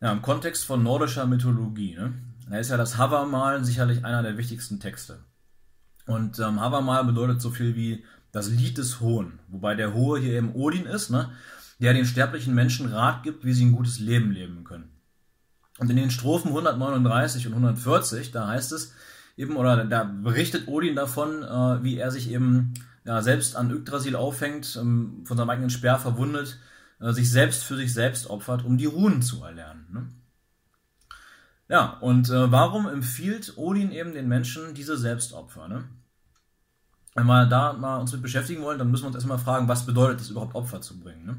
Ja, 0.00 0.12
im 0.12 0.22
Kontext 0.22 0.64
von 0.64 0.82
nordischer 0.82 1.26
Mythologie, 1.26 1.96
ne? 1.96 2.14
Da 2.48 2.58
ist 2.58 2.70
ja 2.70 2.76
das 2.76 2.96
Havamal 2.96 3.64
sicherlich 3.64 4.04
einer 4.04 4.22
der 4.22 4.38
wichtigsten 4.38 4.80
Texte. 4.80 5.18
Und 6.06 6.38
ähm, 6.38 6.60
Havamal 6.60 7.04
bedeutet 7.04 7.42
so 7.42 7.50
viel 7.50 7.76
wie 7.76 8.04
das 8.32 8.48
Lied 8.48 8.78
des 8.78 9.00
Hohen, 9.00 9.40
wobei 9.48 9.74
der 9.74 9.92
Hohe 9.92 10.18
hier 10.18 10.34
eben 10.34 10.54
Odin 10.54 10.86
ist, 10.86 11.10
ne? 11.10 11.30
der 11.80 11.94
den 11.94 12.06
sterblichen 12.06 12.54
Menschen 12.54 12.92
Rat 12.92 13.22
gibt, 13.22 13.44
wie 13.44 13.52
sie 13.52 13.64
ein 13.64 13.72
gutes 13.72 13.98
Leben 13.98 14.30
leben 14.30 14.64
können. 14.64 14.90
Und 15.78 15.90
in 15.90 15.96
den 15.96 16.10
Strophen 16.10 16.48
139 16.48 17.46
und 17.46 17.52
140, 17.52 18.32
da 18.32 18.48
heißt 18.48 18.72
es 18.72 18.94
eben, 19.36 19.56
oder 19.56 19.84
da 19.84 20.04
berichtet 20.04 20.66
Odin 20.66 20.96
davon, 20.96 21.42
äh, 21.42 21.84
wie 21.84 21.98
er 21.98 22.10
sich 22.10 22.30
eben 22.30 22.74
ja, 23.04 23.22
selbst 23.22 23.56
an 23.56 23.70
Yggdrasil 23.70 24.16
aufhängt, 24.16 24.76
ähm, 24.80 25.22
von 25.24 25.36
seinem 25.36 25.50
eigenen 25.50 25.70
Speer 25.70 25.98
verwundet, 25.98 26.58
äh, 27.00 27.12
sich 27.12 27.30
selbst 27.30 27.64
für 27.64 27.76
sich 27.76 27.92
selbst 27.92 28.28
opfert, 28.28 28.64
um 28.64 28.78
die 28.78 28.86
Runen 28.86 29.22
zu 29.22 29.42
erlernen. 29.42 29.86
Ne? 29.92 30.08
Ja, 31.68 31.98
und 32.00 32.30
äh, 32.30 32.50
warum 32.50 32.88
empfiehlt 32.88 33.54
Odin 33.56 33.92
eben 33.92 34.14
den 34.14 34.28
Menschen 34.28 34.74
diese 34.74 34.96
Selbstopfer? 34.96 35.68
Ne? 35.68 35.84
Wenn 37.14 37.26
wir 37.26 37.46
da 37.46 37.72
mal 37.74 37.98
uns 37.98 38.12
mit 38.12 38.22
beschäftigen 38.22 38.62
wollen, 38.62 38.78
dann 38.78 38.90
müssen 38.90 39.04
wir 39.04 39.08
uns 39.08 39.16
erstmal 39.16 39.38
fragen, 39.38 39.68
was 39.68 39.86
bedeutet 39.86 40.20
es 40.20 40.30
überhaupt 40.30 40.54
Opfer 40.54 40.80
zu 40.80 40.98
bringen? 40.98 41.26
Ne? 41.26 41.36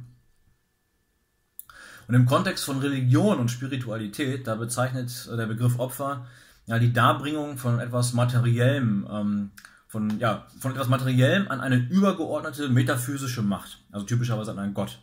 Und 2.08 2.16
im 2.16 2.26
Kontext 2.26 2.66
von 2.66 2.80
Religion 2.80 3.40
und 3.40 3.50
Spiritualität, 3.50 4.48
da 4.48 4.56
bezeichnet 4.56 5.30
äh, 5.32 5.38
der 5.38 5.46
Begriff 5.46 5.80
Opfer 5.80 6.28
ja 6.66 6.78
die 6.80 6.94
Darbringung 6.94 7.58
von 7.58 7.80
etwas 7.80 8.14
Materiellem, 8.14 9.08
ähm, 9.12 9.52
von, 9.88 10.20
ja, 10.20 10.46
von 10.60 10.72
etwas 10.72 10.88
Materiellem 10.88 11.48
an 11.50 11.62
eine 11.62 11.78
übergeordnete 11.78 12.70
metaphysische 12.70 13.42
Macht, 13.42 13.80
also 13.92 14.06
typischerweise 14.06 14.52
an 14.52 14.60
einen 14.60 14.74
Gott. 14.76 15.00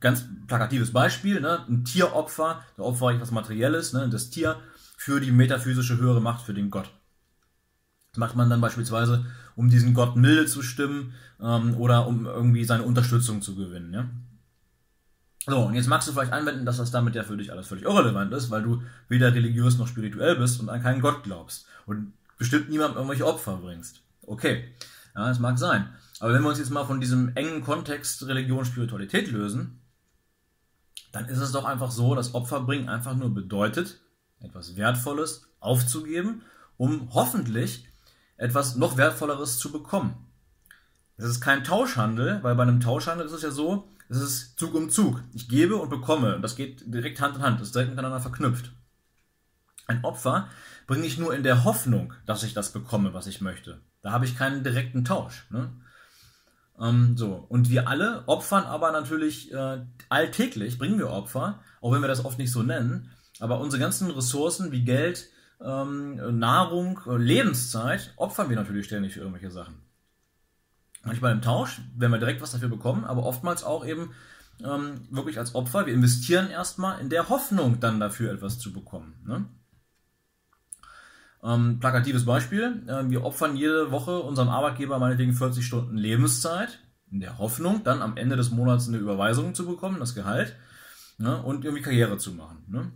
Ganz 0.00 0.26
plakatives 0.46 0.92
Beispiel, 0.92 1.40
ne? 1.40 1.64
ein 1.68 1.84
Tieropfer, 1.84 2.62
da 2.76 2.82
opfere 2.82 3.14
ich 3.14 3.20
was 3.20 3.30
Materielles, 3.30 3.92
ne? 3.92 4.08
das 4.08 4.30
Tier 4.30 4.56
für 4.96 5.20
die 5.20 5.30
metaphysische 5.30 5.96
höhere 5.98 6.20
Macht, 6.20 6.44
für 6.44 6.54
den 6.54 6.70
Gott. 6.70 6.90
Das 8.12 8.18
macht 8.18 8.34
man 8.34 8.50
dann 8.50 8.60
beispielsweise, 8.60 9.26
um 9.54 9.68
diesen 9.68 9.94
Gott 9.94 10.16
milde 10.16 10.46
zu 10.46 10.62
stimmen 10.62 11.14
ähm, 11.40 11.76
oder 11.76 12.06
um 12.06 12.26
irgendwie 12.26 12.64
seine 12.64 12.82
Unterstützung 12.82 13.42
zu 13.42 13.54
gewinnen. 13.54 13.92
Ja? 13.92 14.08
So, 15.46 15.60
und 15.60 15.74
jetzt 15.74 15.86
magst 15.86 16.08
du 16.08 16.12
vielleicht 16.12 16.32
anwenden, 16.32 16.66
dass 16.66 16.78
das 16.78 16.90
damit 16.90 17.14
ja 17.14 17.22
für 17.22 17.36
dich 17.36 17.52
alles 17.52 17.68
völlig 17.68 17.84
irrelevant 17.84 18.32
ist, 18.32 18.50
weil 18.50 18.62
du 18.62 18.82
weder 19.08 19.32
religiös 19.32 19.78
noch 19.78 19.86
spirituell 19.86 20.36
bist 20.36 20.60
und 20.60 20.68
an 20.68 20.82
keinen 20.82 21.00
Gott 21.00 21.22
glaubst 21.22 21.66
und 21.86 22.12
bestimmt 22.36 22.68
niemandem 22.68 22.96
irgendwelche 22.96 23.26
Opfer 23.26 23.58
bringst. 23.58 24.00
Okay, 24.22 24.64
ja, 25.14 25.28
das 25.28 25.38
mag 25.38 25.56
sein. 25.58 25.88
Aber 26.20 26.32
wenn 26.32 26.42
wir 26.42 26.48
uns 26.48 26.58
jetzt 26.58 26.70
mal 26.70 26.84
von 26.84 27.00
diesem 27.00 27.34
engen 27.36 27.62
Kontext 27.62 28.26
Religion, 28.26 28.64
Spiritualität 28.64 29.30
lösen, 29.30 29.80
dann 31.12 31.26
ist 31.26 31.38
es 31.38 31.52
doch 31.52 31.64
einfach 31.64 31.90
so, 31.90 32.14
dass 32.14 32.34
Opfer 32.34 32.60
bringen 32.60 32.88
einfach 32.88 33.14
nur 33.14 33.32
bedeutet, 33.32 34.00
etwas 34.40 34.76
Wertvolles 34.76 35.48
aufzugeben, 35.60 36.42
um 36.76 37.08
hoffentlich 37.12 37.88
etwas 38.36 38.76
noch 38.76 38.96
Wertvolleres 38.96 39.58
zu 39.58 39.72
bekommen. 39.72 40.14
Es 41.16 41.24
ist 41.24 41.40
kein 41.40 41.64
Tauschhandel, 41.64 42.42
weil 42.42 42.54
bei 42.54 42.62
einem 42.62 42.80
Tauschhandel 42.80 43.26
ist 43.26 43.32
es 43.32 43.42
ja 43.42 43.50
so, 43.50 43.88
es 44.08 44.18
ist 44.18 44.58
Zug 44.58 44.74
um 44.74 44.90
Zug. 44.90 45.22
Ich 45.32 45.48
gebe 45.48 45.76
und 45.76 45.88
bekomme. 45.88 46.36
Und 46.36 46.42
das 46.42 46.56
geht 46.56 46.82
direkt 46.86 47.20
Hand 47.20 47.36
in 47.36 47.42
Hand. 47.42 47.60
Das 47.60 47.68
ist 47.68 47.74
direkt 47.74 47.90
miteinander 47.90 48.20
verknüpft. 48.20 48.72
Ein 49.86 50.04
Opfer 50.04 50.48
bringe 50.86 51.06
ich 51.06 51.18
nur 51.18 51.34
in 51.34 51.42
der 51.42 51.64
Hoffnung, 51.64 52.12
dass 52.26 52.42
ich 52.42 52.54
das 52.54 52.72
bekomme, 52.72 53.14
was 53.14 53.26
ich 53.26 53.40
möchte. 53.40 53.80
Da 54.02 54.12
habe 54.12 54.24
ich 54.24 54.36
keinen 54.36 54.62
direkten 54.62 55.04
Tausch. 55.04 55.46
Ne? 55.50 55.70
Ähm, 56.80 57.16
so. 57.16 57.44
Und 57.48 57.70
wir 57.70 57.88
alle 57.88 58.24
opfern 58.26 58.64
aber 58.64 58.92
natürlich 58.92 59.52
äh, 59.52 59.82
alltäglich, 60.08 60.78
bringen 60.78 60.98
wir 60.98 61.10
Opfer, 61.10 61.60
auch 61.80 61.92
wenn 61.92 62.02
wir 62.02 62.08
das 62.08 62.24
oft 62.24 62.38
nicht 62.38 62.52
so 62.52 62.62
nennen. 62.62 63.10
Aber 63.40 63.60
unsere 63.60 63.80
ganzen 63.80 64.10
Ressourcen 64.10 64.72
wie 64.72 64.84
Geld, 64.84 65.28
ähm, 65.60 66.38
Nahrung, 66.38 67.00
Lebenszeit 67.06 68.12
opfern 68.16 68.48
wir 68.48 68.56
natürlich 68.56 68.86
ständig 68.86 69.14
für 69.14 69.20
irgendwelche 69.20 69.50
Sachen 69.50 69.86
manchmal 71.06 71.32
im 71.32 71.40
Tausch, 71.40 71.80
wenn 71.96 72.10
wir 72.10 72.18
direkt 72.18 72.42
was 72.42 72.52
dafür 72.52 72.68
bekommen, 72.68 73.04
aber 73.04 73.24
oftmals 73.24 73.64
auch 73.64 73.86
eben 73.86 74.10
ähm, 74.62 75.00
wirklich 75.10 75.38
als 75.38 75.54
Opfer. 75.54 75.86
Wir 75.86 75.94
investieren 75.94 76.50
erstmal 76.50 77.00
in 77.00 77.08
der 77.08 77.28
Hoffnung, 77.28 77.80
dann 77.80 78.00
dafür 78.00 78.32
etwas 78.32 78.58
zu 78.58 78.72
bekommen. 78.72 79.14
Ne? 79.24 79.46
Ähm, 81.46 81.78
plakatives 81.78 82.24
Beispiel, 82.24 82.82
äh, 82.88 83.08
wir 83.08 83.24
opfern 83.24 83.56
jede 83.56 83.92
Woche 83.92 84.18
unserem 84.18 84.48
Arbeitgeber 84.48 84.98
meinetwegen 84.98 85.32
40 85.32 85.64
Stunden 85.64 85.96
Lebenszeit, 85.96 86.80
in 87.12 87.20
der 87.20 87.38
Hoffnung, 87.38 87.84
dann 87.84 88.02
am 88.02 88.16
Ende 88.16 88.34
des 88.34 88.50
Monats 88.50 88.88
eine 88.88 88.96
Überweisung 88.96 89.54
zu 89.54 89.64
bekommen, 89.64 90.00
das 90.00 90.16
Gehalt, 90.16 90.56
ne? 91.18 91.40
und 91.40 91.64
irgendwie 91.64 91.84
Karriere 91.84 92.18
zu 92.18 92.32
machen. 92.32 92.64
Ne? 92.66 92.90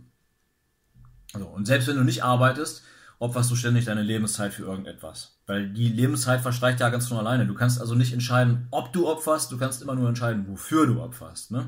So, 1.33 1.47
und 1.47 1.65
selbst 1.65 1.87
wenn 1.87 1.95
du 1.95 2.03
nicht 2.03 2.25
arbeitest, 2.25 2.83
opferst 3.19 3.49
du 3.51 3.55
ständig 3.55 3.85
deine 3.85 4.01
Lebenszeit 4.01 4.53
für 4.53 4.63
irgendetwas. 4.63 5.39
Weil 5.45 5.69
die 5.69 5.87
Lebenszeit 5.87 6.41
verstreicht 6.41 6.81
ja 6.81 6.89
ganz 6.89 7.07
von 7.07 7.19
alleine. 7.19 7.45
Du 7.45 7.53
kannst 7.53 7.79
also 7.79 7.95
nicht 7.95 8.11
entscheiden, 8.11 8.67
ob 8.71 8.91
du 8.91 9.07
opferst, 9.07 9.51
du 9.51 9.57
kannst 9.57 9.81
immer 9.81 9.95
nur 9.95 10.09
entscheiden, 10.09 10.45
wofür 10.49 10.87
du 10.87 11.01
opferst. 11.01 11.51
Ne? 11.51 11.67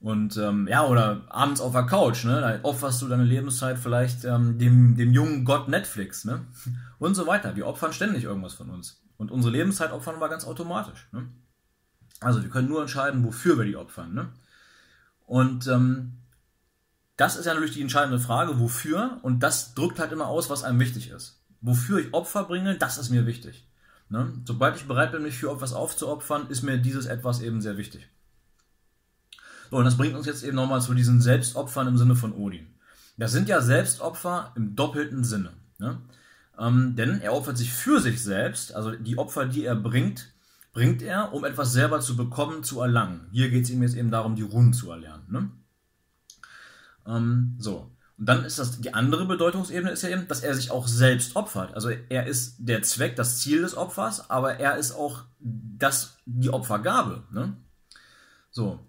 Und 0.00 0.36
ähm, 0.36 0.68
ja, 0.68 0.86
oder 0.86 1.22
abends 1.28 1.60
auf 1.60 1.72
der 1.72 1.84
Couch, 1.84 2.24
ne? 2.24 2.40
Da 2.40 2.60
opferst 2.62 3.02
du 3.02 3.08
deine 3.08 3.24
Lebenszeit 3.24 3.78
vielleicht 3.78 4.24
ähm, 4.24 4.58
dem, 4.58 4.96
dem 4.96 5.12
jungen 5.12 5.44
Gott 5.44 5.68
Netflix, 5.68 6.24
ne? 6.24 6.46
Und 6.98 7.14
so 7.14 7.26
weiter. 7.26 7.56
Wir 7.56 7.66
opfern 7.66 7.92
ständig 7.92 8.24
irgendwas 8.24 8.54
von 8.54 8.70
uns. 8.70 9.00
Und 9.18 9.32
unsere 9.32 9.52
Lebenszeit 9.52 9.92
opfern 9.92 10.20
wir 10.20 10.28
ganz 10.28 10.46
automatisch. 10.46 11.08
Ne? 11.12 11.28
Also 12.20 12.42
wir 12.42 12.48
können 12.48 12.68
nur 12.68 12.80
entscheiden, 12.80 13.24
wofür 13.24 13.58
wir 13.58 13.64
die 13.64 13.76
opfern. 13.76 14.14
Ne? 14.14 14.28
Und 15.26 15.66
ähm, 15.66 16.14
das 17.16 17.36
ist 17.36 17.44
ja 17.44 17.52
natürlich 17.52 17.74
die 17.74 17.82
entscheidende 17.82 18.20
Frage, 18.20 18.60
wofür, 18.60 19.18
und 19.22 19.42
das 19.42 19.74
drückt 19.74 19.98
halt 19.98 20.12
immer 20.12 20.28
aus, 20.28 20.48
was 20.48 20.64
einem 20.64 20.78
wichtig 20.78 21.10
ist. 21.10 21.42
Wofür 21.60 21.98
ich 21.98 22.14
Opfer 22.14 22.44
bringe, 22.44 22.76
das 22.76 22.96
ist 22.96 23.10
mir 23.10 23.26
wichtig. 23.26 23.68
Ne? 24.08 24.32
Sobald 24.44 24.76
ich 24.76 24.86
bereit 24.86 25.10
bin, 25.10 25.22
mich 25.22 25.36
für 25.36 25.52
etwas 25.52 25.72
aufzuopfern, 25.72 26.48
ist 26.48 26.62
mir 26.62 26.78
dieses 26.78 27.06
etwas 27.06 27.40
eben 27.40 27.60
sehr 27.60 27.76
wichtig. 27.76 28.08
So, 29.70 29.76
und 29.76 29.84
das 29.84 29.96
bringt 29.96 30.14
uns 30.14 30.26
jetzt 30.26 30.44
eben 30.44 30.56
nochmal 30.56 30.80
zu 30.80 30.94
diesen 30.94 31.20
Selbstopfern 31.20 31.88
im 31.88 31.98
Sinne 31.98 32.16
von 32.16 32.32
Odin. 32.32 32.66
Das 33.16 33.32
sind 33.32 33.48
ja 33.48 33.60
Selbstopfer 33.60 34.52
im 34.56 34.76
doppelten 34.76 35.24
Sinne. 35.24 35.52
Ne? 35.78 36.00
Ähm, 36.58 36.96
denn 36.96 37.20
er 37.20 37.34
opfert 37.34 37.58
sich 37.58 37.72
für 37.72 38.00
sich 38.00 38.22
selbst, 38.22 38.74
also 38.74 38.92
die 38.92 39.18
Opfer, 39.18 39.46
die 39.46 39.64
er 39.64 39.76
bringt, 39.76 40.32
bringt 40.72 41.02
er, 41.02 41.32
um 41.32 41.44
etwas 41.44 41.72
selber 41.72 42.00
zu 42.00 42.16
bekommen, 42.16 42.62
zu 42.62 42.80
erlangen. 42.80 43.26
Hier 43.32 43.50
geht 43.50 43.64
es 43.64 43.70
ihm 43.70 43.82
jetzt 43.82 43.96
eben 43.96 44.10
darum, 44.10 44.36
die 44.36 44.42
Runen 44.42 44.72
zu 44.72 44.90
erlernen. 44.90 45.24
Ne? 45.28 45.50
Ähm, 47.06 47.56
so. 47.58 47.90
Und 48.18 48.28
dann 48.28 48.44
ist 48.44 48.58
das 48.58 48.80
die 48.80 48.94
andere 48.94 49.26
Bedeutungsebene 49.26 49.92
ist 49.92 50.02
ja 50.02 50.08
eben, 50.08 50.26
dass 50.26 50.40
er 50.40 50.54
sich 50.54 50.72
auch 50.72 50.88
selbst 50.88 51.36
opfert. 51.36 51.74
Also 51.74 51.90
er 51.90 52.26
ist 52.26 52.56
der 52.58 52.82
Zweck, 52.82 53.14
das 53.14 53.38
Ziel 53.38 53.62
des 53.62 53.76
Opfers, 53.76 54.28
aber 54.28 54.58
er 54.58 54.76
ist 54.76 54.92
auch 54.92 55.24
das, 55.38 56.16
die 56.26 56.50
Opfergabe. 56.50 57.22
Ne? 57.30 57.56
So. 58.50 58.80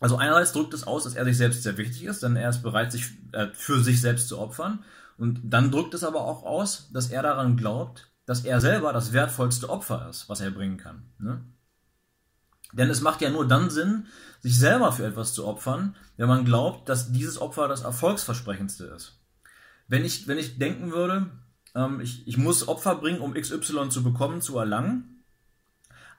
Also 0.00 0.16
einerseits 0.16 0.52
drückt 0.52 0.74
es 0.74 0.86
aus, 0.86 1.04
dass 1.04 1.14
er 1.14 1.24
sich 1.24 1.36
selbst 1.36 1.62
sehr 1.62 1.78
wichtig 1.78 2.04
ist, 2.04 2.22
denn 2.22 2.36
er 2.36 2.50
ist 2.50 2.62
bereit, 2.62 2.92
sich 2.92 3.06
äh, 3.32 3.48
für 3.52 3.82
sich 3.82 4.00
selbst 4.00 4.28
zu 4.28 4.38
opfern. 4.38 4.84
Und 5.16 5.40
dann 5.44 5.70
drückt 5.70 5.94
es 5.94 6.04
aber 6.04 6.22
auch 6.22 6.42
aus, 6.42 6.90
dass 6.92 7.10
er 7.10 7.22
daran 7.22 7.56
glaubt, 7.56 8.10
dass 8.26 8.44
er 8.44 8.60
selber 8.60 8.92
das 8.92 9.12
wertvollste 9.12 9.70
Opfer 9.70 10.08
ist, 10.10 10.28
was 10.28 10.40
er 10.40 10.50
bringen 10.50 10.76
kann. 10.76 11.04
Ne? 11.18 11.44
Denn 12.72 12.90
es 12.90 13.00
macht 13.00 13.22
ja 13.22 13.30
nur 13.30 13.48
dann 13.48 13.70
Sinn, 13.70 14.06
sich 14.40 14.58
selber 14.58 14.92
für 14.92 15.06
etwas 15.06 15.32
zu 15.32 15.46
opfern, 15.46 15.96
wenn 16.16 16.28
man 16.28 16.44
glaubt, 16.44 16.88
dass 16.88 17.12
dieses 17.12 17.40
Opfer 17.40 17.68
das 17.68 17.82
erfolgsversprechendste 17.82 18.84
ist. 18.84 19.20
Wenn 19.88 20.04
ich, 20.04 20.28
wenn 20.28 20.38
ich 20.38 20.58
denken 20.58 20.92
würde, 20.92 21.30
ähm, 21.74 22.00
ich, 22.00 22.26
ich 22.26 22.36
muss 22.36 22.68
Opfer 22.68 22.96
bringen, 22.96 23.20
um 23.20 23.34
XY 23.34 23.88
zu 23.88 24.02
bekommen, 24.02 24.42
zu 24.42 24.58
erlangen, 24.58 25.15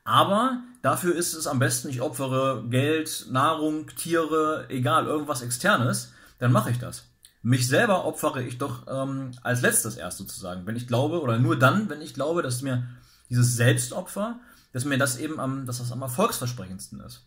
aber 0.07 0.63
dafür 0.81 1.15
ist 1.15 1.33
es 1.33 1.45
am 1.45 1.59
besten, 1.59 1.89
ich 1.89 2.01
opfere 2.01 2.63
Geld, 2.69 3.27
Nahrung, 3.29 3.87
Tiere, 3.95 4.65
egal, 4.69 5.05
irgendwas 5.05 5.41
externes, 5.41 6.13
dann 6.39 6.51
mache 6.51 6.71
ich 6.71 6.79
das. 6.79 7.03
Mich 7.43 7.67
selber 7.67 8.05
opfere 8.05 8.41
ich 8.41 8.57
doch 8.57 8.87
ähm, 8.87 9.31
als 9.43 9.61
letztes 9.61 9.95
erst 9.95 10.17
sozusagen, 10.17 10.65
wenn 10.65 10.75
ich 10.75 10.87
glaube, 10.87 11.21
oder 11.21 11.37
nur 11.37 11.57
dann, 11.57 11.89
wenn 11.89 12.01
ich 12.01 12.13
glaube, 12.13 12.41
dass 12.41 12.61
mir 12.61 12.87
dieses 13.29 13.55
Selbstopfer 13.55 14.39
dass 14.77 14.85
mir 14.85 14.99
das 14.99 15.17
eben 15.17 15.39
am, 15.39 15.65
dass 15.65 15.79
das 15.79 15.91
am 15.91 16.03
erfolgsversprechendsten 16.03 16.99
ist. 16.99 17.25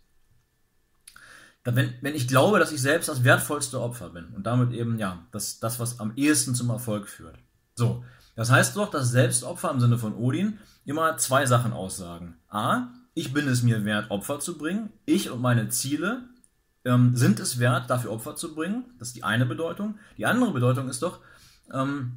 Wenn, 1.65 1.95
wenn 2.01 2.15
ich 2.15 2.29
glaube, 2.29 2.61
dass 2.61 2.71
ich 2.71 2.81
selbst 2.81 3.09
das 3.09 3.25
wertvollste 3.25 3.81
Opfer 3.81 4.11
bin 4.11 4.27
und 4.35 4.47
damit 4.47 4.73
eben, 4.73 4.99
ja, 4.99 5.27
das, 5.33 5.59
das, 5.59 5.81
was 5.81 6.01
am 6.01 6.13
ehesten 6.15 6.55
zum 6.55 6.71
Erfolg 6.71 7.09
führt. 7.09 7.39
So, 7.75 8.05
das 8.37 8.51
heißt 8.51 8.77
doch, 8.77 8.91
dass 8.91 9.11
Selbstopfer 9.11 9.71
im 9.71 9.81
Sinne 9.81 9.99
von 9.99 10.15
Odin 10.15 10.59
immer 10.91 11.17
zwei 11.17 11.47
Sachen 11.47 11.73
aussagen. 11.73 12.37
A, 12.49 12.89
ich 13.15 13.33
bin 13.33 13.49
es 13.49 13.63
mir 13.63 13.85
wert, 13.85 14.11
Opfer 14.11 14.41
zu 14.41 14.59
bringen. 14.59 14.91
Ich 15.07 15.31
und 15.31 15.41
meine 15.41 15.69
Ziele 15.69 16.25
ähm, 16.85 17.17
sind 17.17 17.41
es 17.41 17.59
wert, 17.59 17.89
dafür 17.89 18.13
Opfer 18.13 18.37
zu 18.37 18.55
bringen. 18.55 18.85
Das 18.99 19.09
ist 19.09 19.17
die 19.17 19.25
eine 19.25 19.47
Bedeutung. 19.47 19.99
Die 20.19 20.27
andere 20.27 20.53
Bedeutung 20.53 20.89
ist 20.89 21.03
doch, 21.03 21.21
ähm, 21.73 22.17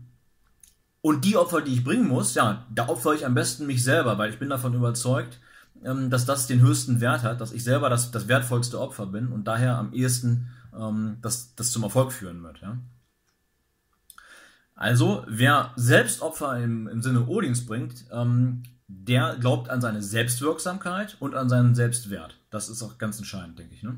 und 1.02 1.26
die 1.26 1.36
Opfer, 1.36 1.62
die 1.62 1.74
ich 1.74 1.84
bringen 1.84 2.08
muss, 2.08 2.34
ja, 2.34 2.66
da 2.74 2.88
opfere 2.88 3.16
ich 3.16 3.26
am 3.26 3.36
besten 3.36 3.66
mich 3.66 3.84
selber, 3.84 4.18
weil 4.18 4.30
ich 4.30 4.40
bin 4.40 4.50
davon 4.50 4.74
überzeugt, 4.74 5.40
ähm, 5.84 6.10
dass 6.10 6.26
das 6.26 6.48
den 6.48 6.62
höchsten 6.62 7.02
Wert 7.02 7.24
hat, 7.24 7.42
dass 7.42 7.52
ich 7.52 7.64
selber 7.64 7.90
das, 7.90 8.12
das 8.12 8.28
wertvollste 8.28 8.80
Opfer 8.80 9.08
bin 9.08 9.28
und 9.28 9.44
daher 9.46 9.78
am 9.78 9.94
ehesten 9.94 10.50
ähm, 10.78 11.18
das, 11.22 11.56
das 11.56 11.72
zum 11.72 11.84
Erfolg 11.84 12.14
führen 12.14 12.42
wird. 12.42 12.62
Ja? 12.62 12.78
Also, 14.76 15.24
wer 15.28 15.72
Selbstopfer 15.76 16.58
im, 16.58 16.88
im 16.88 17.02
Sinne 17.02 17.28
Odins 17.28 17.66
bringt, 17.66 18.06
ähm, 18.12 18.64
der 18.88 19.38
glaubt 19.40 19.70
an 19.70 19.82
seine 19.82 20.02
Selbstwirksamkeit 20.02 21.18
und 21.20 21.36
an 21.36 21.50
seinen 21.50 21.76
Selbstwert. 21.76 22.38
Das 22.50 22.70
ist 22.70 22.82
auch 22.84 22.98
ganz 22.98 23.18
entscheidend, 23.18 23.58
denke 23.60 23.76
ich. 23.76 23.84
Ne? 23.84 23.98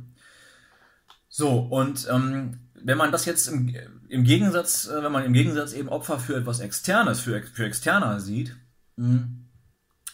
So, 1.30 1.60
und 1.60 2.08
ähm, 2.10 2.60
wenn 2.82 2.98
man 2.98 3.12
das 3.12 3.26
jetzt 3.26 3.48
im, 3.48 3.74
im 4.10 4.24
Gegensatz, 4.24 4.88
äh, 4.88 5.04
wenn 5.04 5.12
man 5.12 5.26
im 5.26 5.34
Gegensatz 5.34 5.74
eben 5.74 5.90
Opfer 5.90 6.20
für 6.20 6.36
etwas 6.38 6.60
Externes, 6.60 7.20
für, 7.20 7.42
für 7.42 7.66
Externer 7.66 8.20
sieht, 8.20 8.56
mh, 8.96 9.08
hm, 9.08 9.46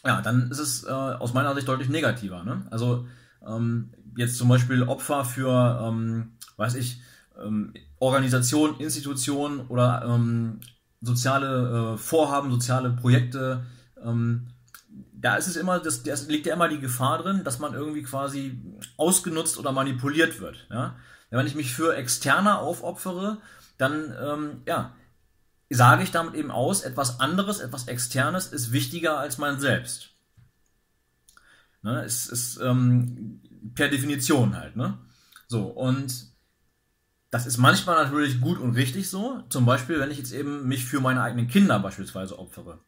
ja, 0.03 0.21
dann 0.21 0.49
ist 0.49 0.59
es 0.59 0.83
äh, 0.83 0.89
aus 0.89 1.33
meiner 1.33 1.53
Sicht 1.53 1.67
deutlich 1.67 1.89
negativer. 1.89 2.43
Ne? 2.43 2.65
Also 2.71 3.07
ähm, 3.45 3.91
jetzt 4.17 4.37
zum 4.37 4.49
Beispiel 4.49 4.83
Opfer 4.83 5.25
für, 5.25 5.79
ähm, 5.83 6.37
weiß 6.57 6.75
ich, 6.75 7.01
ähm, 7.39 7.73
Organisationen, 8.01 8.79
Institutionen 8.79 9.61
oder 9.67 10.03
ähm, 10.05 10.59
soziale 11.01 11.93
äh, 11.93 11.97
Vorhaben, 11.97 12.51
soziale 12.51 12.89
Projekte, 12.89 13.63
ähm, 14.03 14.47
da 15.13 15.35
ist 15.35 15.47
es 15.47 15.55
immer, 15.55 15.79
das, 15.79 16.01
das 16.01 16.27
liegt 16.27 16.47
ja 16.47 16.55
immer 16.55 16.67
die 16.67 16.79
Gefahr 16.79 17.19
drin, 17.19 17.43
dass 17.43 17.59
man 17.59 17.75
irgendwie 17.75 18.01
quasi 18.01 18.59
ausgenutzt 18.97 19.59
oder 19.59 19.71
manipuliert 19.71 20.41
wird. 20.41 20.67
Ja? 20.71 20.95
Wenn 21.29 21.45
ich 21.45 21.53
mich 21.53 21.75
für 21.75 21.95
Externe 21.95 22.57
aufopfere, 22.57 23.37
dann 23.77 24.15
ähm, 24.19 24.61
ja, 24.65 24.93
sage 25.69 26.01
ich 26.01 26.09
damit 26.09 26.33
eben 26.33 26.49
aus, 26.49 26.81
etwas 26.81 27.19
anderes, 27.19 27.59
etwas 27.59 27.87
Externes 27.87 28.47
ist 28.47 28.71
wichtiger 28.71 29.19
als 29.19 29.37
mein 29.37 29.59
Selbst. 29.59 30.09
Ne? 31.83 32.03
Es 32.03 32.25
ist 32.25 32.59
ähm, 32.61 33.41
per 33.75 33.89
Definition 33.89 34.57
halt. 34.57 34.75
Ne? 34.75 34.97
So, 35.47 35.67
und 35.67 36.30
das 37.31 37.45
ist 37.45 37.57
manchmal 37.57 38.03
natürlich 38.03 38.41
gut 38.41 38.59
und 38.59 38.75
richtig 38.75 39.09
so. 39.09 39.41
Zum 39.49 39.65
Beispiel, 39.65 39.99
wenn 39.99 40.11
ich 40.11 40.17
jetzt 40.17 40.33
eben 40.33 40.67
mich 40.67 40.83
für 40.85 40.99
meine 40.99 41.21
eigenen 41.21 41.47
Kinder 41.47 41.79
beispielsweise 41.79 42.37
opfere. 42.37 42.79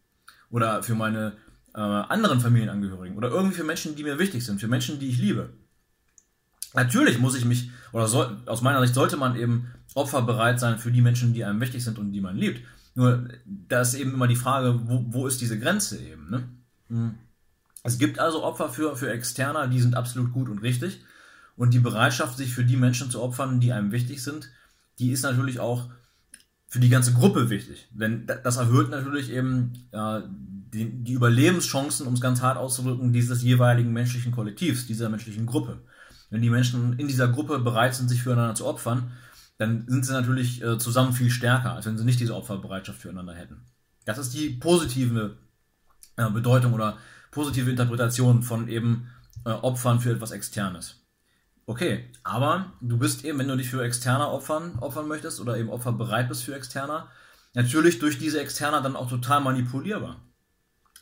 Oder 0.50 0.84
für 0.84 0.96
meine 0.96 1.38
äh, 1.74 1.80
anderen 1.80 2.42
Familienangehörigen. 2.42 3.18
Oder 3.18 3.30
irgendwie 3.30 3.56
für 3.56 3.64
Menschen, 3.64 3.96
die 3.96 4.04
mir 4.04 4.20
wichtig 4.20 4.46
sind. 4.46 4.60
Für 4.60 4.68
Menschen, 4.68 5.00
die 5.00 5.10
ich 5.10 5.18
liebe. 5.18 5.54
Natürlich 6.74 7.20
muss 7.20 7.36
ich 7.36 7.46
mich, 7.46 7.72
oder 7.94 8.08
soll, 8.08 8.38
aus 8.46 8.62
meiner 8.62 8.82
Sicht 8.82 8.94
sollte 8.94 9.16
man 9.16 9.38
eben 9.38 9.72
opferbereit 9.94 10.60
sein 10.60 10.78
für 10.78 10.92
die 10.92 11.02
Menschen, 11.02 11.34
die 11.34 11.46
einem 11.46 11.62
wichtig 11.62 11.84
sind 11.84 11.98
und 11.98 12.12
die 12.12 12.22
man 12.22 12.36
liebt. 12.36 12.66
Nur, 12.96 13.30
da 13.46 13.82
ist 13.82 13.94
eben 13.94 14.14
immer 14.14 14.28
die 14.28 14.36
Frage, 14.36 14.82
wo, 14.84 15.06
wo 15.08 15.28
ist 15.28 15.40
diese 15.40 15.58
Grenze 15.58 16.00
eben, 16.00 16.30
ne? 16.30 16.50
Hm. 16.90 17.16
Es 17.84 17.98
gibt 17.98 18.18
also 18.18 18.44
Opfer 18.44 18.70
für, 18.70 18.96
für 18.96 19.12
Externer, 19.12 19.68
die 19.68 19.80
sind 19.80 19.96
absolut 19.96 20.32
gut 20.32 20.50
und 20.50 20.60
richtig. 20.60 21.02
Und 21.56 21.74
die 21.74 21.80
Bereitschaft, 21.80 22.38
sich 22.38 22.54
für 22.54 22.66
die 22.66 22.78
Menschen 22.78 23.12
zu 23.12 23.22
opfern, 23.22 23.60
die 23.60 23.74
einem 23.74 23.92
wichtig 23.92 24.24
sind, 24.24 24.50
die 25.00 25.12
ist 25.12 25.24
natürlich 25.24 25.60
auch 25.60 25.90
für 26.68 26.80
die 26.80 26.90
ganze 26.90 27.14
Gruppe 27.14 27.50
wichtig. 27.50 27.88
Denn 27.92 28.26
das 28.26 28.58
erhöht 28.58 28.90
natürlich 28.90 29.30
eben 29.30 29.74
äh, 29.92 30.22
die, 30.74 31.04
die 31.04 31.14
Überlebenschancen, 31.14 32.08
um 32.08 32.16
es 32.16 32.22
ganz 32.22 32.42
hart 32.42 32.58
auszudrücken, 32.58 33.14
dieses 33.14 33.44
jeweiligen 33.44 33.94
menschlichen 33.94 34.32
Kollektivs, 34.32 34.88
dieser 34.88 35.10
menschlichen 35.10 35.46
Gruppe. 35.46 35.84
Wenn 36.32 36.42
die 36.42 36.50
Menschen 36.50 36.98
in 36.98 37.08
dieser 37.08 37.28
Gruppe 37.28 37.60
bereit 37.60 37.94
sind, 37.94 38.10
sich 38.10 38.24
füreinander 38.24 38.56
zu 38.56 38.66
opfern, 38.66 39.12
dann 39.60 39.86
sind 39.88 40.04
sie 40.04 40.14
natürlich 40.14 40.64
äh, 40.64 40.80
zusammen 40.80 41.14
viel 41.14 41.30
stärker, 41.30 41.74
als 41.74 41.86
wenn 41.86 41.98
sie 41.98 42.06
nicht 42.06 42.20
diese 42.20 42.36
Opferbereitschaft 42.36 43.00
füreinander 43.00 43.36
hätten. 43.36 43.62
Das 44.06 44.18
ist 44.18 44.34
die 44.34 44.50
positive 44.50 45.38
äh, 46.18 46.30
Bedeutung 46.32 46.74
oder 46.74 46.98
positive 47.30 47.70
Interpretation 47.70 48.42
von 48.42 48.68
eben 48.68 49.10
äh, 49.46 49.52
Opfern 49.52 50.00
für 50.00 50.12
etwas 50.12 50.32
Externes. 50.32 51.03
Okay, 51.66 52.10
aber 52.24 52.74
du 52.82 52.98
bist 52.98 53.24
eben, 53.24 53.40
wenn 53.40 53.48
du 53.48 53.56
dich 53.56 53.70
für 53.70 53.84
Externer 53.84 54.32
opfern, 54.32 54.78
opfern 54.80 55.08
möchtest 55.08 55.40
oder 55.40 55.58
eben 55.58 55.70
Opfer 55.70 55.94
bereit 55.94 56.28
bist 56.28 56.44
für 56.44 56.56
Externer, 56.56 57.08
natürlich 57.54 58.00
durch 58.00 58.20
diese 58.20 58.42
Externer 58.42 58.82
dann 58.82 58.98
auch 58.98 59.10
total 59.10 59.40
manipulierbar. 59.40 60.18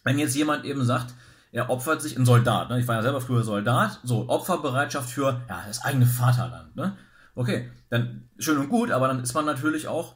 Wenn 0.04 0.20
jetzt 0.20 0.36
jemand 0.36 0.66
eben 0.66 0.86
sagt, 0.86 1.16
er 1.52 1.70
opfert 1.70 2.02
sich, 2.02 2.16
ein 2.16 2.26
Soldat, 2.26 2.70
ne? 2.70 2.80
ich 2.80 2.88
war 2.88 2.96
ja 2.96 3.02
selber 3.02 3.22
früher 3.22 3.44
Soldat, 3.44 4.00
so 4.04 4.30
Opferbereitschaft 4.30 5.10
für 5.10 5.42
ja, 5.50 5.64
das 5.68 5.84
eigene 5.84 6.06
Vaterland. 6.06 6.76
Ne? 6.76 6.96
Okay, 7.34 7.72
dann 7.90 8.30
schön 8.38 8.58
und 8.58 8.70
gut, 8.70 8.92
aber 8.92 9.08
dann 9.08 9.22
ist 9.22 9.34
man 9.34 9.46
natürlich 9.46 9.88
auch, 9.88 10.16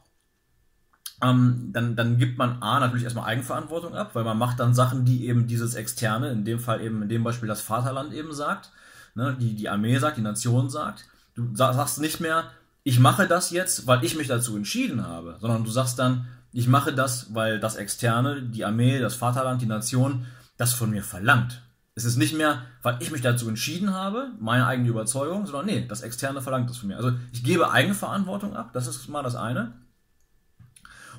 ähm, 1.23 1.71
dann, 1.73 1.95
dann 1.95 2.19
gibt 2.19 2.37
man 2.37 2.61
A 2.61 2.79
natürlich 2.79 3.03
erstmal 3.03 3.25
Eigenverantwortung 3.25 3.95
ab, 3.95 4.11
weil 4.13 4.23
man 4.23 4.37
macht 4.37 4.59
dann 4.59 4.75
Sachen, 4.75 5.05
die 5.05 5.27
eben 5.27 5.47
dieses 5.47 5.73
Externe, 5.73 6.29
in 6.29 6.45
dem 6.45 6.59
Fall 6.59 6.81
eben, 6.81 7.01
in 7.01 7.09
dem 7.09 7.23
Beispiel 7.23 7.47
das 7.47 7.61
Vaterland 7.61 8.13
eben 8.13 8.31
sagt 8.31 8.71
ne, 9.15 9.35
die, 9.39 9.55
die 9.55 9.69
Armee 9.69 9.97
sagt, 9.97 10.17
die 10.17 10.21
Nation 10.21 10.69
sagt. 10.69 11.05
Du 11.35 11.53
sagst 11.55 11.99
nicht 11.99 12.19
mehr, 12.19 12.51
ich 12.83 12.99
mache 12.99 13.27
das 13.27 13.49
jetzt, 13.49 13.87
weil 13.87 14.03
ich 14.03 14.15
mich 14.15 14.27
dazu 14.27 14.55
entschieden 14.55 15.05
habe, 15.05 15.37
sondern 15.41 15.63
du 15.63 15.71
sagst 15.71 15.97
dann, 15.97 16.27
ich 16.53 16.67
mache 16.67 16.93
das, 16.93 17.33
weil 17.33 17.59
das 17.59 17.75
Externe, 17.75 18.41
die 18.41 18.63
Armee, 18.63 18.99
das 18.99 19.15
Vaterland, 19.15 19.61
die 19.61 19.65
Nation, 19.65 20.25
das 20.57 20.73
von 20.73 20.91
mir 20.91 21.03
verlangt. 21.03 21.61
Es 21.95 22.05
ist 22.05 22.17
nicht 22.17 22.33
mehr, 22.33 22.61
weil 22.81 22.97
ich 23.01 23.11
mich 23.11 23.21
dazu 23.21 23.47
entschieden 23.49 23.93
habe, 23.93 24.31
meine 24.39 24.67
eigene 24.67 24.89
Überzeugung, 24.89 25.45
sondern 25.45 25.65
nee, 25.65 25.85
das 25.87 26.01
Externe 26.01 26.41
verlangt 26.41 26.69
das 26.69 26.77
von 26.77 26.89
mir. 26.89 26.97
Also 26.97 27.11
ich 27.31 27.43
gebe 27.43 27.71
Eigenverantwortung 27.71 28.55
ab, 28.55 28.71
das 28.73 28.87
ist 28.87 29.07
mal 29.09 29.23
das 29.23 29.35
eine. 29.35 29.73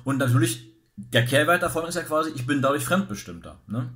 Und 0.03 0.17
natürlich, 0.17 0.71
der 0.95 1.25
Kehrwert 1.25 1.63
davon 1.63 1.85
ist 1.85 1.95
ja 1.95 2.03
quasi, 2.03 2.31
ich 2.31 2.47
bin 2.47 2.61
dadurch 2.61 2.85
fremdbestimmter. 2.85 3.59
Ne? 3.67 3.89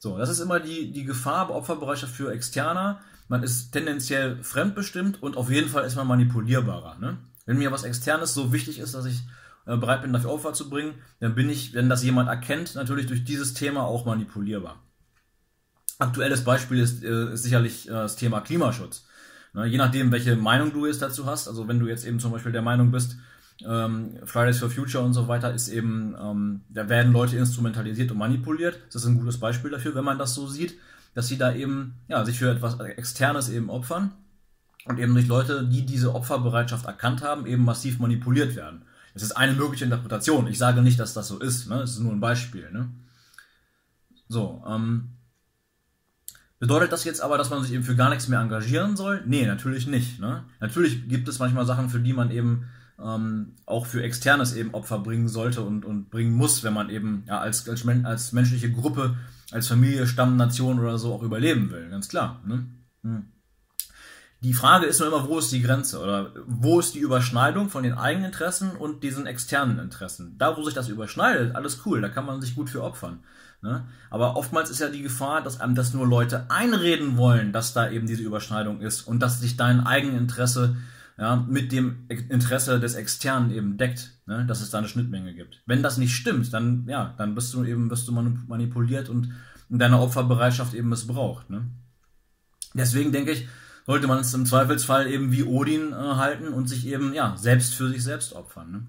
So, 0.00 0.16
das 0.16 0.30
ist 0.30 0.40
immer 0.40 0.60
die, 0.60 0.92
die 0.92 1.04
Gefahr 1.04 1.48
bei 1.48 1.54
Opferbereitschaft 1.54 2.14
für 2.14 2.32
Externer. 2.32 3.00
Man 3.28 3.42
ist 3.42 3.70
tendenziell 3.70 4.42
fremdbestimmt 4.42 5.22
und 5.22 5.36
auf 5.36 5.50
jeden 5.50 5.68
Fall 5.68 5.84
ist 5.84 5.94
man 5.94 6.06
manipulierbarer. 6.06 6.98
Ne? 6.98 7.18
Wenn 7.44 7.58
mir 7.58 7.70
was 7.70 7.84
Externes 7.84 8.32
so 8.32 8.50
wichtig 8.50 8.78
ist, 8.78 8.94
dass 8.94 9.04
ich 9.04 9.20
äh, 9.66 9.76
bereit 9.76 10.00
bin, 10.00 10.14
dafür 10.14 10.32
Opfer 10.32 10.54
zu 10.54 10.70
bringen, 10.70 10.94
dann 11.20 11.34
bin 11.34 11.50
ich, 11.50 11.74
wenn 11.74 11.90
das 11.90 12.02
jemand 12.02 12.30
erkennt, 12.30 12.74
natürlich 12.76 13.06
durch 13.06 13.24
dieses 13.24 13.52
Thema 13.52 13.82
auch 13.84 14.06
manipulierbar. 14.06 14.82
Aktuelles 15.98 16.44
Beispiel 16.44 16.80
ist, 16.80 17.04
äh, 17.04 17.34
ist 17.34 17.42
sicherlich 17.42 17.86
äh, 17.86 17.92
das 17.92 18.16
Thema 18.16 18.40
Klimaschutz. 18.40 19.04
Ne, 19.52 19.66
je 19.66 19.76
nachdem, 19.76 20.12
welche 20.12 20.34
Meinung 20.34 20.72
du 20.72 20.86
jetzt 20.86 21.02
dazu 21.02 21.26
hast, 21.26 21.46
also 21.46 21.68
wenn 21.68 21.78
du 21.78 21.88
jetzt 21.88 22.06
eben 22.06 22.20
zum 22.20 22.32
Beispiel 22.32 22.52
der 22.52 22.62
Meinung 22.62 22.90
bist, 22.90 23.16
ähm, 23.66 24.18
Fridays 24.24 24.58
for 24.58 24.70
Future 24.70 25.04
und 25.04 25.12
so 25.12 25.28
weiter 25.28 25.52
ist 25.52 25.68
eben, 25.68 26.14
ähm, 26.20 26.60
da 26.68 26.88
werden 26.88 27.12
Leute 27.12 27.36
instrumentalisiert 27.36 28.10
und 28.10 28.18
manipuliert. 28.18 28.80
Das 28.86 29.02
ist 29.02 29.08
ein 29.08 29.18
gutes 29.18 29.38
Beispiel 29.38 29.70
dafür, 29.70 29.94
wenn 29.94 30.04
man 30.04 30.18
das 30.18 30.34
so 30.34 30.46
sieht, 30.46 30.78
dass 31.14 31.28
sie 31.28 31.38
da 31.38 31.52
eben, 31.52 31.94
ja, 32.08 32.24
sich 32.24 32.38
für 32.38 32.50
etwas 32.50 32.78
Externes 32.80 33.48
eben 33.48 33.70
opfern 33.70 34.12
und 34.84 34.98
eben 34.98 35.14
durch 35.14 35.26
Leute, 35.26 35.66
die 35.66 35.84
diese 35.84 36.14
Opferbereitschaft 36.14 36.86
erkannt 36.86 37.22
haben, 37.22 37.46
eben 37.46 37.64
massiv 37.64 37.98
manipuliert 37.98 38.56
werden. 38.56 38.82
Das 39.14 39.22
ist 39.22 39.32
eine 39.32 39.54
mögliche 39.54 39.84
Interpretation. 39.84 40.46
Ich 40.46 40.58
sage 40.58 40.82
nicht, 40.82 41.00
dass 41.00 41.14
das 41.14 41.28
so 41.28 41.38
ist. 41.38 41.68
Ne? 41.68 41.78
Das 41.78 41.90
ist 41.90 41.98
nur 41.98 42.12
ein 42.12 42.20
Beispiel. 42.20 42.70
Ne? 42.70 42.90
So, 44.28 44.62
ähm, 44.68 45.10
Bedeutet 46.60 46.92
das 46.92 47.04
jetzt 47.04 47.22
aber, 47.22 47.38
dass 47.38 47.48
man 47.48 47.62
sich 47.62 47.72
eben 47.72 47.84
für 47.84 47.96
gar 47.96 48.10
nichts 48.10 48.28
mehr 48.28 48.38
engagieren 48.38 48.94
soll? 48.94 49.22
Nee, 49.24 49.46
natürlich 49.46 49.86
nicht. 49.86 50.20
Ne? 50.20 50.44
Natürlich 50.60 51.08
gibt 51.08 51.26
es 51.26 51.38
manchmal 51.38 51.64
Sachen, 51.64 51.88
für 51.88 52.00
die 52.00 52.12
man 52.12 52.30
eben 52.30 52.66
ähm, 53.02 53.56
auch 53.66 53.86
für 53.86 54.02
Externes 54.02 54.54
eben 54.54 54.74
Opfer 54.74 54.98
bringen 54.98 55.28
sollte 55.28 55.62
und, 55.62 55.84
und 55.84 56.10
bringen 56.10 56.32
muss, 56.32 56.62
wenn 56.62 56.74
man 56.74 56.90
eben 56.90 57.24
ja, 57.26 57.38
als, 57.38 57.68
als, 57.68 57.86
als 58.04 58.32
menschliche 58.32 58.70
Gruppe, 58.70 59.16
als 59.50 59.68
Familie, 59.68 60.06
Stamm, 60.06 60.36
Nation 60.36 60.78
oder 60.78 60.98
so 60.98 61.14
auch 61.14 61.22
überleben 61.22 61.70
will, 61.70 61.88
ganz 61.90 62.08
klar. 62.08 62.42
Ne? 62.46 62.66
Hm. 63.02 63.32
Die 64.42 64.54
Frage 64.54 64.86
ist 64.86 65.00
nur 65.00 65.08
immer, 65.08 65.28
wo 65.28 65.38
ist 65.38 65.52
die 65.52 65.60
Grenze 65.60 66.00
oder 66.00 66.32
wo 66.46 66.80
ist 66.80 66.94
die 66.94 67.00
Überschneidung 67.00 67.68
von 67.68 67.82
den 67.82 67.92
eigenen 67.92 68.26
Interessen 68.26 68.70
und 68.70 69.02
diesen 69.02 69.26
externen 69.26 69.78
Interessen? 69.78 70.36
Da, 70.38 70.56
wo 70.56 70.62
sich 70.62 70.72
das 70.72 70.88
überschneidet, 70.88 71.54
alles 71.54 71.82
cool, 71.84 72.00
da 72.00 72.08
kann 72.08 72.24
man 72.24 72.40
sich 72.40 72.54
gut 72.54 72.70
für 72.70 72.82
opfern. 72.82 73.20
Ne? 73.60 73.84
Aber 74.08 74.36
oftmals 74.36 74.70
ist 74.70 74.80
ja 74.80 74.88
die 74.88 75.02
Gefahr, 75.02 75.42
dass 75.42 75.60
einem 75.60 75.74
das 75.74 75.92
nur 75.92 76.06
Leute 76.06 76.46
einreden 76.48 77.18
wollen, 77.18 77.52
dass 77.52 77.74
da 77.74 77.90
eben 77.90 78.06
diese 78.06 78.22
Überschneidung 78.22 78.80
ist 78.80 79.02
und 79.02 79.20
dass 79.20 79.40
sich 79.40 79.58
dein 79.58 79.86
Eigeninteresse 79.86 80.76
ja, 81.20 81.36
mit 81.36 81.70
dem 81.70 82.06
Interesse 82.08 82.80
des 82.80 82.94
Externen 82.94 83.50
eben 83.50 83.76
deckt, 83.76 84.10
ne, 84.24 84.46
dass 84.46 84.62
es 84.62 84.70
da 84.70 84.78
eine 84.78 84.88
Schnittmenge 84.88 85.34
gibt. 85.34 85.62
Wenn 85.66 85.82
das 85.82 85.98
nicht 85.98 86.14
stimmt, 86.14 86.52
dann, 86.54 86.86
ja, 86.88 87.14
dann 87.18 87.34
bist 87.34 87.52
du 87.52 87.62
eben 87.62 87.90
bist 87.90 88.08
du 88.08 88.12
manipuliert 88.12 89.10
und 89.10 89.30
in 89.68 89.78
deiner 89.78 90.00
Opferbereitschaft 90.00 90.72
eben 90.72 90.88
missbraucht. 90.88 91.50
Ne? 91.50 91.66
Deswegen 92.72 93.12
denke 93.12 93.32
ich, 93.32 93.48
sollte 93.84 94.06
man 94.06 94.20
es 94.20 94.32
im 94.32 94.46
Zweifelsfall 94.46 95.08
eben 95.08 95.30
wie 95.30 95.44
Odin 95.44 95.92
äh, 95.92 95.94
halten 95.94 96.48
und 96.48 96.68
sich 96.68 96.86
eben 96.86 97.12
ja 97.12 97.36
selbst 97.36 97.74
für 97.74 97.90
sich 97.90 98.02
selbst 98.02 98.32
opfern. 98.32 98.72
Ne? 98.72 98.86